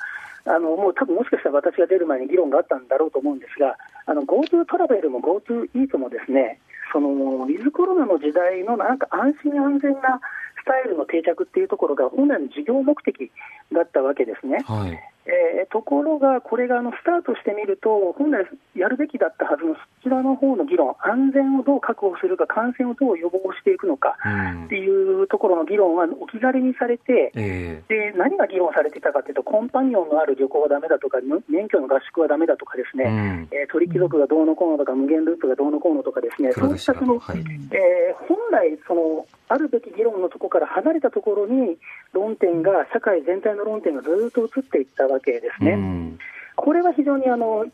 [0.45, 6.61] あのもう多分もしかしたら私が出る前に議論があったんだろうと思うんですが、あの GoTo トラベルも GoTo イートもですね、
[6.92, 10.20] そのウィズコロナの時代のなんか安心安全な
[10.61, 13.31] スタイルの定着っていうところが本来の事業目的
[13.72, 14.59] だったわけですね。
[14.66, 14.92] はい。
[15.26, 33.49] えーところが、これがあのスタートしてみると、本来やるべきだったはずのそちらの方の議論、安全をどう確保するか、感染をどう予防していくのかうんっていうところの議論は置き去りにされて、えで何が議論されていたかというと、コンパニオンのある旅行はだめだとか、む免許の合宿はだめだとかですえね、うん。
[33.53, 37.39] えー鳥貴族がどうのこうのとか、無限ループがどうのこうのとかですね、そういったその、はい。
[37.39, 41.79] えー本来その、あるべき議論のところから離れたところに、
[42.13, 45.73] 論点が、社会全体の論点がずっと移っていったわけですね。
[45.73, 46.19] うん。
[46.57, 47.65] これは非常にあの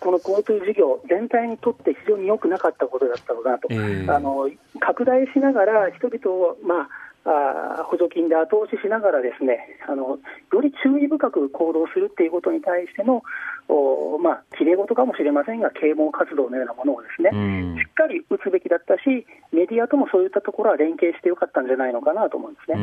[0.00, 4.10] この GoTo 事業全体にとって非常に良くなかったことだったのかなと、ええ。
[4.10, 6.88] あの拡大しながら人々を、ま
[7.24, 10.18] あ、あー補助金で後押ししながらですねあの
[10.52, 13.22] より注意深く行動するっていうことに対しての
[13.68, 17.76] おまあきれい事かもしれませんが啓蒙活動のようなものをですね、うん。
[17.78, 22.76] しっかり打つべきだったしメディアともそういったところは連携してよかったんじゃないのかなと思うんですね。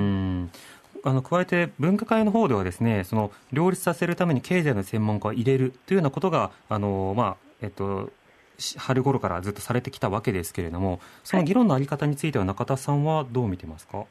[0.96, 8.12] うんあの加えて分科会の方ではですねその両立させるために経済の専門家を入れるというようなことがあの、まあえっと、
[8.58, 14.06] し春頃からずっとされてきたわけですけれどもその議論のあり方については中田さんはどう見てますか、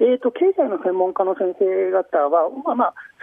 [0.00, 2.50] えー、と経済の専門家の先生方は、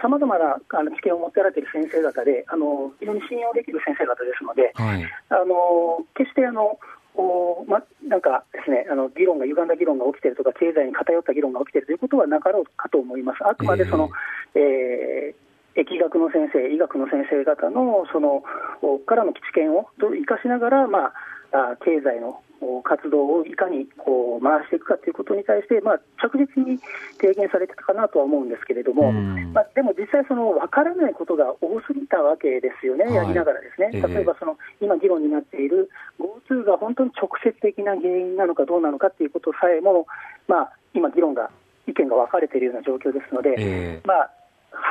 [0.00, 5.04] さまざ、まなあの知見を持っておられている先生方であの、非常に信用できる先生方ですので、はい。
[5.28, 6.78] あの決してあの
[7.14, 13.38] おま、なんかですねあの議論が歪んだ議論が起きているとか、経済に偏った議論が起きているということはなかろうかと思います。
[13.46, 14.10] あくまでその、
[14.54, 18.42] えー疫学の先生、医学の先生方のその
[18.82, 21.12] おからの知見をどう生かしながら、ま
[21.52, 26.78] あ、あ経済のお活動をいかにこう回していくかということに対して、まあ、着実に
[27.20, 29.52] 提言されてたかなとは思うんですけれども、うん。
[29.52, 33.14] まあ、でも実際、その分からないことが多すぎたわけですよね、はい。
[33.14, 34.02] やりながらですね、ええ。
[34.02, 40.06] 例えばその今、議論になっている GoTo が本当に直接的な原因なのかどうなのかということさえも、
[40.46, 41.50] まあ、今、議論が、
[41.88, 44.00] 意見が分かれているような状況ですので、ええ。
[44.06, 44.30] まあ、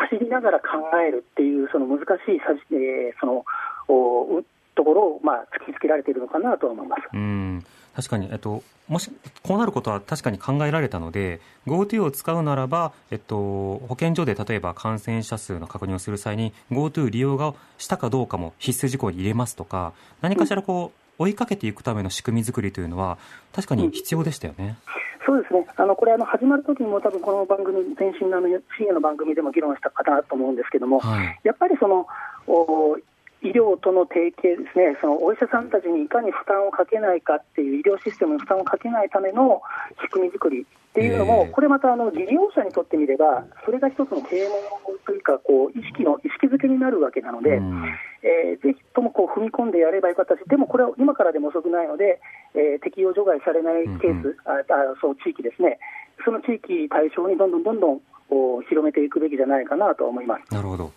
[0.09, 0.65] 走りながら考
[1.07, 3.45] えるっていう、その難しいさじ、えーその
[3.87, 4.43] お
[4.75, 7.01] ところを、まあ、突きつけられているのかなと思います。
[7.13, 7.63] うん
[7.93, 9.11] 確かに、えっと、もし
[9.43, 23.17] こうなることは確かに考えられたので GoTo を使うならば、えっと、保健所で例えば感染者数の確認をする際に GoTo 利用がしたかどうかも必須事項に入れますとか何かしらこう追いかけていくための仕組み作りというのは
[23.53, 24.77] 確かに必要でしたよね。
[25.25, 31.39] そうですね、あのこれ、あの始まる時にも、多分この番組、前身のあの深夜の番組でも議論したかなと思うんですけども、はい。
[31.43, 32.07] やっぱりその
[32.47, 32.97] お
[33.43, 39.62] 医療との提携ですね、そのお医者さんたちにいかに負担をかけないかっていう、医療システムに負担をかけないための
[40.03, 41.51] 仕組み作りっていうのも、ええ。
[41.51, 47.84] これまたあの事業者にとってみれば、それが一つの啓蒙というかこう、意識の意識づけになるわけなので、うん
[48.23, 52.19] えーぜひともこう踏み込んでやればよかったし、でもこれは今からでも遅くないので、
[52.53, 55.79] えー適用除外されないケース、うんああそう地域ですね、
[56.23, 60.53] その地域対象にどんどんどんどんお広めていくべきじゃないかなと思います。
[60.53, 60.91] なるほど。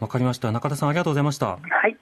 [0.00, 0.50] わかりました。
[0.52, 1.58] 中田さんありがとうございました。
[1.58, 1.96] はい。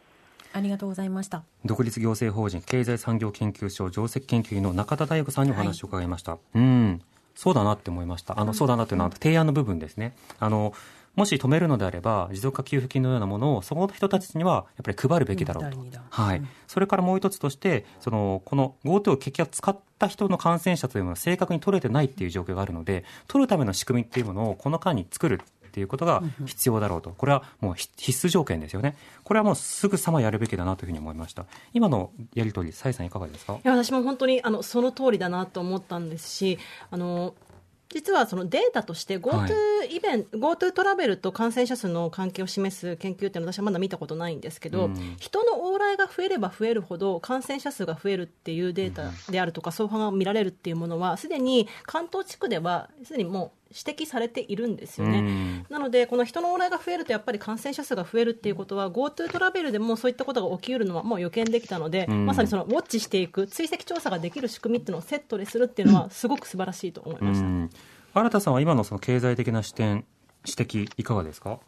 [0.53, 1.42] ありがとうございました。
[1.64, 7.03] 独立行政法人経済産業研究所上席研究員の中田大子さんにお話を伺いました、うん。
[7.35, 8.40] そうだなって思いました。
[8.40, 10.14] あの、そうだなっていうのは提案の部分ですね。
[10.38, 10.73] あの
[11.18, 15.78] もし止めるのであれば持続化給付金のようなものをそこの人たちにはやっぱり配るべきだろうと、
[16.11, 27.11] はい、それからもう一つとしてそのこの GoTo を結局使った人の感染者というのは正確に取れてないっていう状況があるので取るための仕組みっていうものをこの間に作るっていうことが必要だろうと。
[27.11, 28.96] これはもう必必須条件ですよね。
[29.22, 31.44] これはもうすぐさまやるべきだなというふうに思いました。
[31.74, 33.54] 今のやり取り蔡さんいかがですか？
[33.54, 36.58] いや私も本当にあのその通りだなと思ったんですし
[36.90, 37.35] あの
[37.91, 39.55] 実はそのデータとして GoTo
[39.91, 45.17] イベント、GoTo トラベルと感染者数の関係を示す研究っていうのは私はまだ見たことないんですけど、うん。
[45.19, 55.19] 人の往来が増えれば増えるほど感染者数が増えるっていうデータであるとか、相反が見られるっていうものはすでに関東地区ではすでにもう指摘されているんですよね。
[55.19, 67.46] うんなので、この人の往来が増えると、やっぱり感染者数が増えるっていうことは、GoTo トラベルでもそういったことが起きうるのはもう予見できたので、うんまさにそのウォッチしていく、追跡調査ができる仕組みっていうのをセットでするっていうのは、すごく素晴らしいと思いました。
[67.46, 67.71] うん
[68.14, 70.04] 新田さんは今のその経済的な視点
[70.46, 71.60] 指摘いかがですか？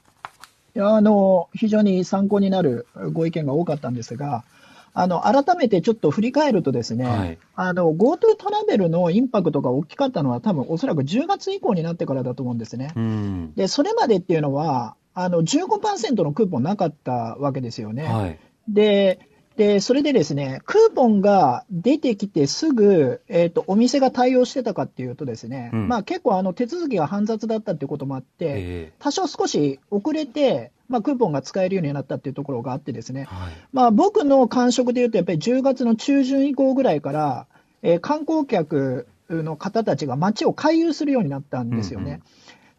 [0.74, 4.44] いやあの非常に参考になるご意見が多かったんですが、
[4.92, 12.92] あの改めてちょっと振り返ると、ですね、はいあの GoTo トラベルのインパクトが大きかったのは、多分おそらく10月以降になってからだと思うんですね。
[12.96, 18.04] うんで、それまでっていうのは、あの15%のクーポンなかったわけですよね。
[18.04, 18.38] はい
[18.68, 19.29] で、
[19.60, 25.86] で、それでですね、クーポンが出てきてすぐ、えっ、と、お店が対応してたかっていうとですね、うん。
[25.86, 33.52] まあ結構あの手続きが煩雑だったっていうこともあって、え多少少し遅れて、まあクーポンが使えるようになったっていうところがあってですねえ、はい。
[33.74, 37.46] まあ僕の感触で言うと、やっぱり10月の中旬以降ぐらいから、
[37.82, 42.04] えー観光客の方たちが街を回遊するようになったんですよね。
[42.06, 42.22] うんうん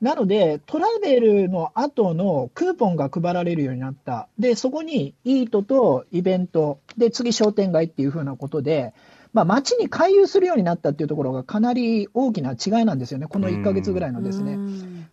[0.01, 4.27] なので、トラベルの後のクーポンが配られるようになった。
[4.39, 8.93] で、そこにイートとイベント、で、次商店街っていうふうなことで、
[9.31, 13.27] まあ、街に回遊するようになったっていうところがかなり大きな違いなんですよね。
[13.27, 14.57] この1ヶ月ぐらいのですね。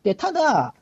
[0.03, 0.75] で、ただ、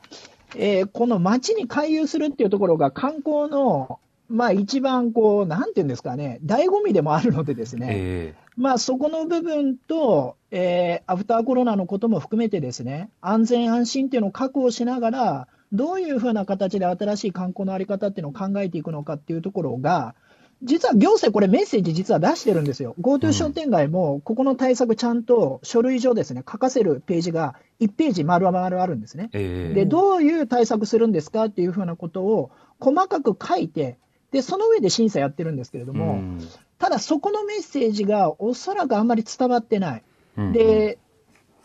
[0.54, 3.98] えーこの街に回遊するっていうところが観光の、
[4.28, 20.14] まあ一番こう、なんていうんですかね、醍醐味でもあるのでですね、えまあそこの部分と、えーアフターコロナのことも含めてですね、安全安心っていうのを確保しながら、どういうふうな形で新しい観光のあり方っていうのを考えていくのかっていうところが、
[20.62, 22.94] 実は行政これメッセージ実は出してるんですよ。
[22.98, 29.28] う GoTo ん商店街も、ここの対策ちゃんと書類上ですね、書かせるページが1ページ丸々あるんですね。
[29.32, 32.50] えええで、どういう対策するんですかっていうふうなことを
[32.80, 33.98] 細かく書いて、
[34.32, 36.38] で、その上で審査やってるんですけれども、うん
[36.78, 40.02] ただそこのメッセージがおそらくあんまり伝わってない。
[40.36, 40.98] うんで、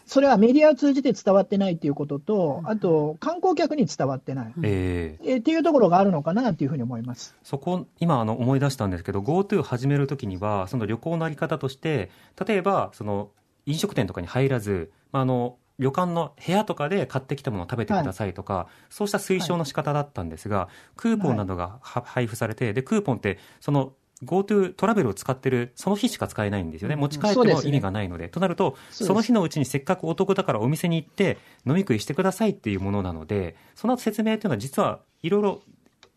[0.06, 4.54] それはメディアを通じて伝わってないっていうことと、あと観光客に伝わってない。
[4.64, 7.36] えええっていうところがあるのかなっていうふうに思います。
[7.44, 12.10] そこ、今あの思い出したんですけど、GoTo 始めるときには、その旅行のあり方として、
[12.46, 13.30] 例えば、その、
[13.66, 26.96] 飲食店とかに入らず、まあ、あの、旅館の部屋とかで買ってきたものを食べてくださいとか、そうした推奨の仕方だったんですが、クーポンなどがは配布されて、で、クーポンって、その、GoTo トラベルを使ってる、その日しか使えないんですよね。
[26.96, 28.30] 持ち帰っても意味がないので。
[28.30, 35.62] となると、その日のうちにせっかくお得だからお店に行って飲み食いしてくださいっていうものなので、その説明っていうのは実はいろいろ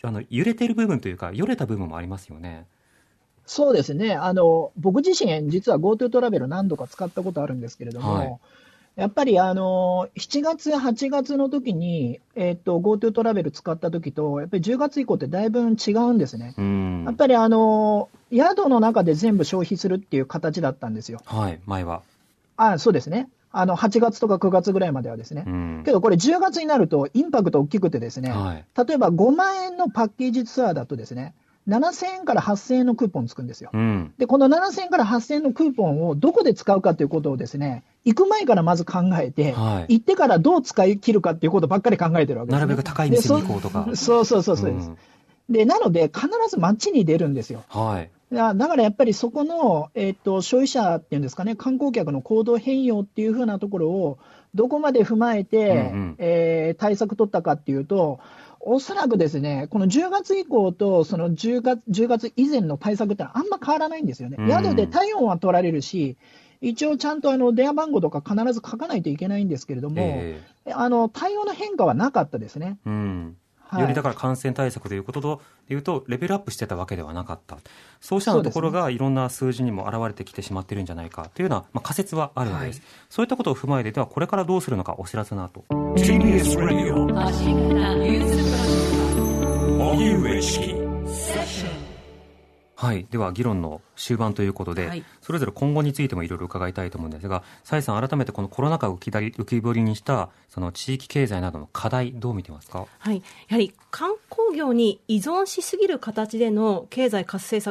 [0.03, 2.67] あの揺れてる部分というか、よれた部分もありますよね。
[3.47, 4.13] そうですね。
[4.15, 8.39] あの、僕自身、実は GoTo トラベル何度か使ったことあるんですけれども、はい
[8.97, 16.55] やっぱりあの、7月、8月の時に、えっと、GoTo トラベル使った時と、やっぱり10月以降ってだいぶ違うんですね。
[16.57, 17.15] うんやっ。
[17.15, 21.21] ぱりあの、宿の中で全部消費するっていう形だったんですよ。
[21.25, 22.03] はい、前は。
[22.57, 23.29] あそうですね。
[23.51, 25.45] あの、8月とか9月ぐらいまではですね。
[25.47, 25.91] うんけ。
[25.91, 28.65] どこれ10月になるとインパクト大きくてですね、はい。
[28.87, 31.35] 例えば5万円のパッケージツアーだとですね、
[31.69, 33.71] 7000円から8000円のクーポンつくんですよ。
[33.73, 34.13] うん。
[34.19, 39.95] で、この7000円から8000円のクーポンをどこで使うかということをですね、行く前からまず考えて、はい。
[39.95, 42.61] 行ってからどう使い切るかっていうことばっかり考えてるわけです、ね。
[42.61, 43.87] なるべく高い店に行こうとか。
[43.89, 44.89] でそそうそうそうそうです。
[44.89, 44.97] ん
[45.49, 47.65] で、なので必ず街に出るんですよ。
[47.69, 48.11] はい。
[48.31, 54.19] だからやっぱりそこの、えっと消費者っていうんですかね、観光客の行動変容っていうふうなところを
[54.55, 58.19] どこまで踏まえて、うんうんえー対策取ったかっていうと、
[58.67, 64.37] おそらくですね、この10月以降とその10月 ,10 月以前の対策ってのはあんま変わらないんですよね。
[64.39, 66.17] うん宿で体温は取られるし、
[66.61, 70.41] 一応ちゃんとあの電話番号とか必ず書かないといけないんですけれども、え
[70.73, 72.79] あの対応の変化はなかったですね。
[72.87, 73.37] えうん。
[73.75, 77.59] はいよりだから感染対策ということというと、レベルアップしてたわけではなかった。
[78.01, 82.83] そうしたところがいろんな数字にも表れてきてしまってるんじゃないかというような、まあ、仮説はあるわけです。
[83.09, 85.65] そういったことを踏まえて、ではこれからどうするのかお知らせの後。
[85.97, 87.05] TBS Radio
[89.79, 90.84] 荻上チキ
[92.85, 93.07] はい。
[93.11, 102.87] では、議論の終盤ということで、はいそれぞれ今後についてもいろいろ伺いたいと思うんですが、蔡さん、改めてこのコロナ禍を浮きだり浮き彫りにした、その地域経済などの課題、どう見てますか？
[102.99, 103.23] はい、や
[103.55, 107.63] はり観光業に依存しすぎる形での経済活性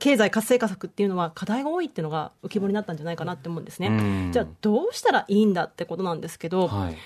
[0.00, 3.86] 経済活性化策っていうのは課題が多いっていうのが浮き彫りになったんじゃないかなって思うんですね。
[3.86, 6.96] うんじゃあどうしたらいいんだってことなんですけど、はい。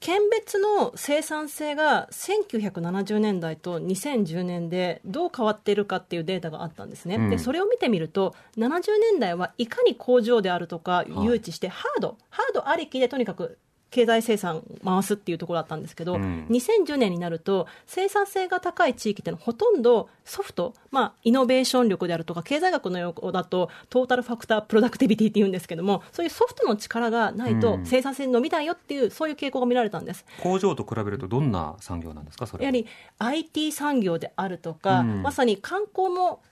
[0.00, 7.30] 県別の生産性が1970年代と2010年でどう変わっているかっていうデータがあったんですね、うん。
[7.30, 8.82] でそれを見てみると70
[9.12, 13.58] 年代はいかに工場であるとか誘致してハード、ハードありきでとにかく
[13.90, 16.46] 経済生産回すっていうところだったんですけど、うん。
[16.50, 27.86] 2010年になると生産性が高い地域っていうのはほとんどソフト、まあ、イノベーション力であるとか経済学の用語だとトータルファクタープロダクティビティって言うんですけどもそういうソフトの力がないとうん。
[27.86, 30.24] 生産性伸びないよっていうそういう傾向が見られたんです。
[30.42, 32.64] 工場と比べるとどんな産業なんですかそれは？
[32.64, 32.86] やはり
[33.18, 35.22] IT 産業であるとか、うん。
[35.22, 36.42] まさに観光も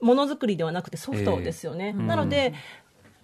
[0.00, 1.86] ものづくりではなくてソフトですよね。
[1.86, 2.52] ええなので、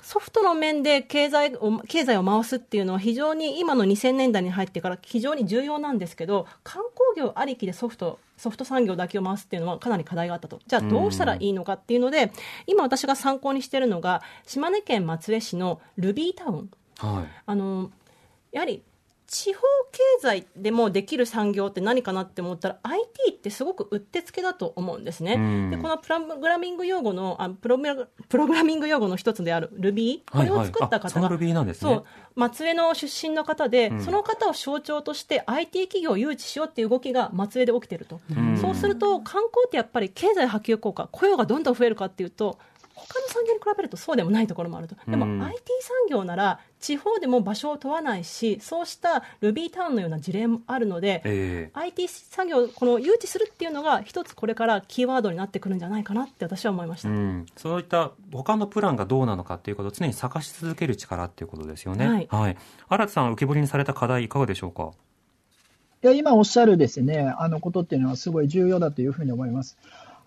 [0.02, 6.82] ソフトの面で経済を経済を回すっていうのは非常に今の2000年代に入ってから非常に重要なんですけど観
[7.14, 10.60] 光業ありきでソフトソフト産業だけを回すっていうのはかなり課題があったと。
[10.66, 12.32] じゃあどうしたらいいのかっていうので、
[12.66, 16.70] 今私が参考にしているのが島根県松江市のルビータウン。
[16.96, 17.24] はい。
[17.44, 17.90] あの
[18.50, 18.82] やはり
[19.30, 19.60] 地方
[19.92, 25.34] 経済でもできる産業って何かなって思ったら IT ってすごくうってつけだと思うんですね。
[25.34, 25.70] うん。
[25.70, 27.94] でこのプログラミング用語のあプログラ
[28.28, 31.94] プログラミング用語の一つである Ruby これを作った方が、あその Ruby なんですね。
[31.94, 32.04] そう。
[32.34, 34.00] 松江の出身の方で、うん。
[34.00, 38.58] その方を象徴として IT 企業を誘致しようっていう動きが松江で起きてると、ん。
[38.58, 42.58] そうすると観光ってやっぱり経済波及効果雇用がどんどん増えるかっていうと
[43.08, 57.08] 他の産業に比べるとそうでもないところもあるとでも、うん IT 産業なら地方でも場所を問わないしそうしたルビータウンのような事例もあるので、ええ IT 産業をこの誘致するっていうのが一つこれからキーワードになってくるんじゃないかなって私は思いました。
[57.08, 62.26] うん、そういった他のプランがどうなのかっていうことを常に探し続ける力っていうことですよね。
[62.30, 62.56] はい
[62.88, 64.90] 新田さん浮き彫りにされた課題いかがでしょうか？
[66.02, 69.76] いや今おっしゃるですね、あのことっていうのはすごい重要だというふうに思います。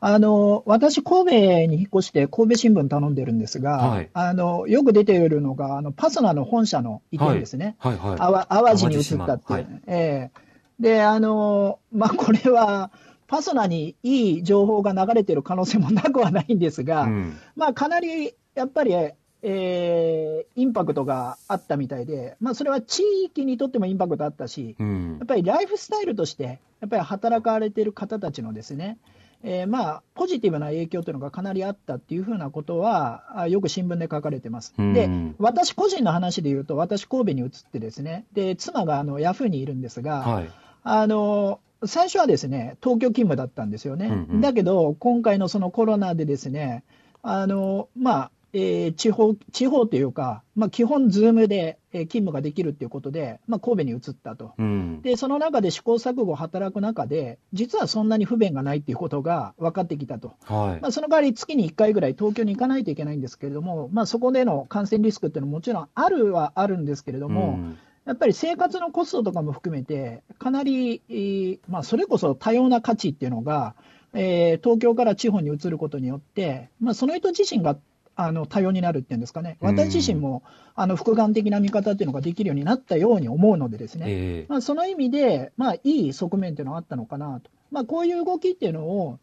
[0.06, 4.10] あの、私、神戸に引っ越して神戸新聞頼んでるんですが、はい。
[4.14, 7.78] あの、よく出ているのが、あの、パソナの本社の移転ですね。
[7.80, 8.18] はいはい。
[8.20, 9.82] あわ淡路に移ったっていう、淡路島。
[9.88, 10.32] ええ。
[10.78, 12.92] で、あの、まあ、これは、
[13.28, 17.38] パソナにいい情報が流れてる可能性もなくはないんですが、うん。
[17.56, 25.16] まあ、かなりやっぱり、えーインパクトがあったみたいで、まあ、それは地域にとってもインパクトあったし、うん。
[25.20, 28.98] やっぱりライフスタイルとして、やっぱり働かれている方たちのですね、
[29.46, 34.74] えーまあ、ポジティブな影響というのがかなりあったっていうふうなことは、あよく新聞で書かれてます。
[34.78, 40.50] うんで、私個人の話で言うと、私、神戸に移ってですね、で妻があのヤフーにいるんですが、はい。
[40.84, 46.84] あの最初はですね東京勤務だったんですよね、うんうんだけど、今回のそのコロナでですね、
[47.22, 54.54] あのまあえー地方地方というか、まあ、基本、ズームで、えー勤務ができるということで、まあ、神戸に移ったと。
[54.58, 55.02] うん。
[55.02, 60.34] で、その中で試行錯誤働く中で、実はそんなに不便がないっていうことが分かってきたと。
[60.44, 60.82] はい。
[60.82, 73.76] まあ、その代わり月に1回ぐらい東京に行かないといけないんですけれども、まあ、そこでの感染リスクっていうのはもちろんあるはあるんですけれども、うんやっぱり生活のコストとかも含めて、かなり、えーまあ、それこそ多様な価値っていうのが、
[74.14, 77.78] えー東京から地方に移ることによって、まあ、その人自身が
[78.16, 79.76] あの多様になるっていうんですかね、うん。
[79.76, 80.44] 私自身も
[80.76, 84.46] あの複眼的な見方っていうのができるようになったように思うのでですね、ええ。
[84.50, 89.20] まあ、その意味で、まあ、いい側面っていうのはあったのかなと、まあ、こういう動きっていうのを、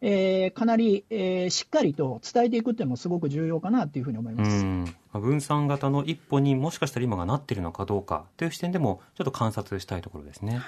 [0.00, 4.50] えーかなり、えーしっかりと伝えていくっていうのもすごく重要かなというふうに思います。
[4.50, 4.84] うん。
[5.12, 10.60] まあ分散型の一歩にもしかしたら今がなっているのかどうかという視点でもちょっと観察したいところですね。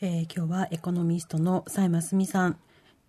[0.00, 2.56] えー今日はエコノミストの佐井真澄さん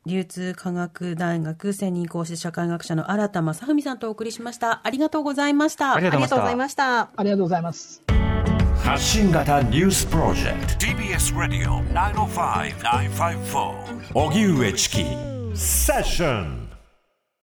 [0.05, 4.81] 流通科学大学専任講師社会学者の新田正文さんとお送りしました。
[4.83, 5.95] ありがとうございました。
[5.95, 7.09] ありがとうございました。
[7.15, 8.01] ありがとうございます。
[8.83, 10.85] 発信型ニュースプロジェクト。
[10.85, 15.05] TBS Radio 905-954荻上チキ。
[15.53, 16.68] セッション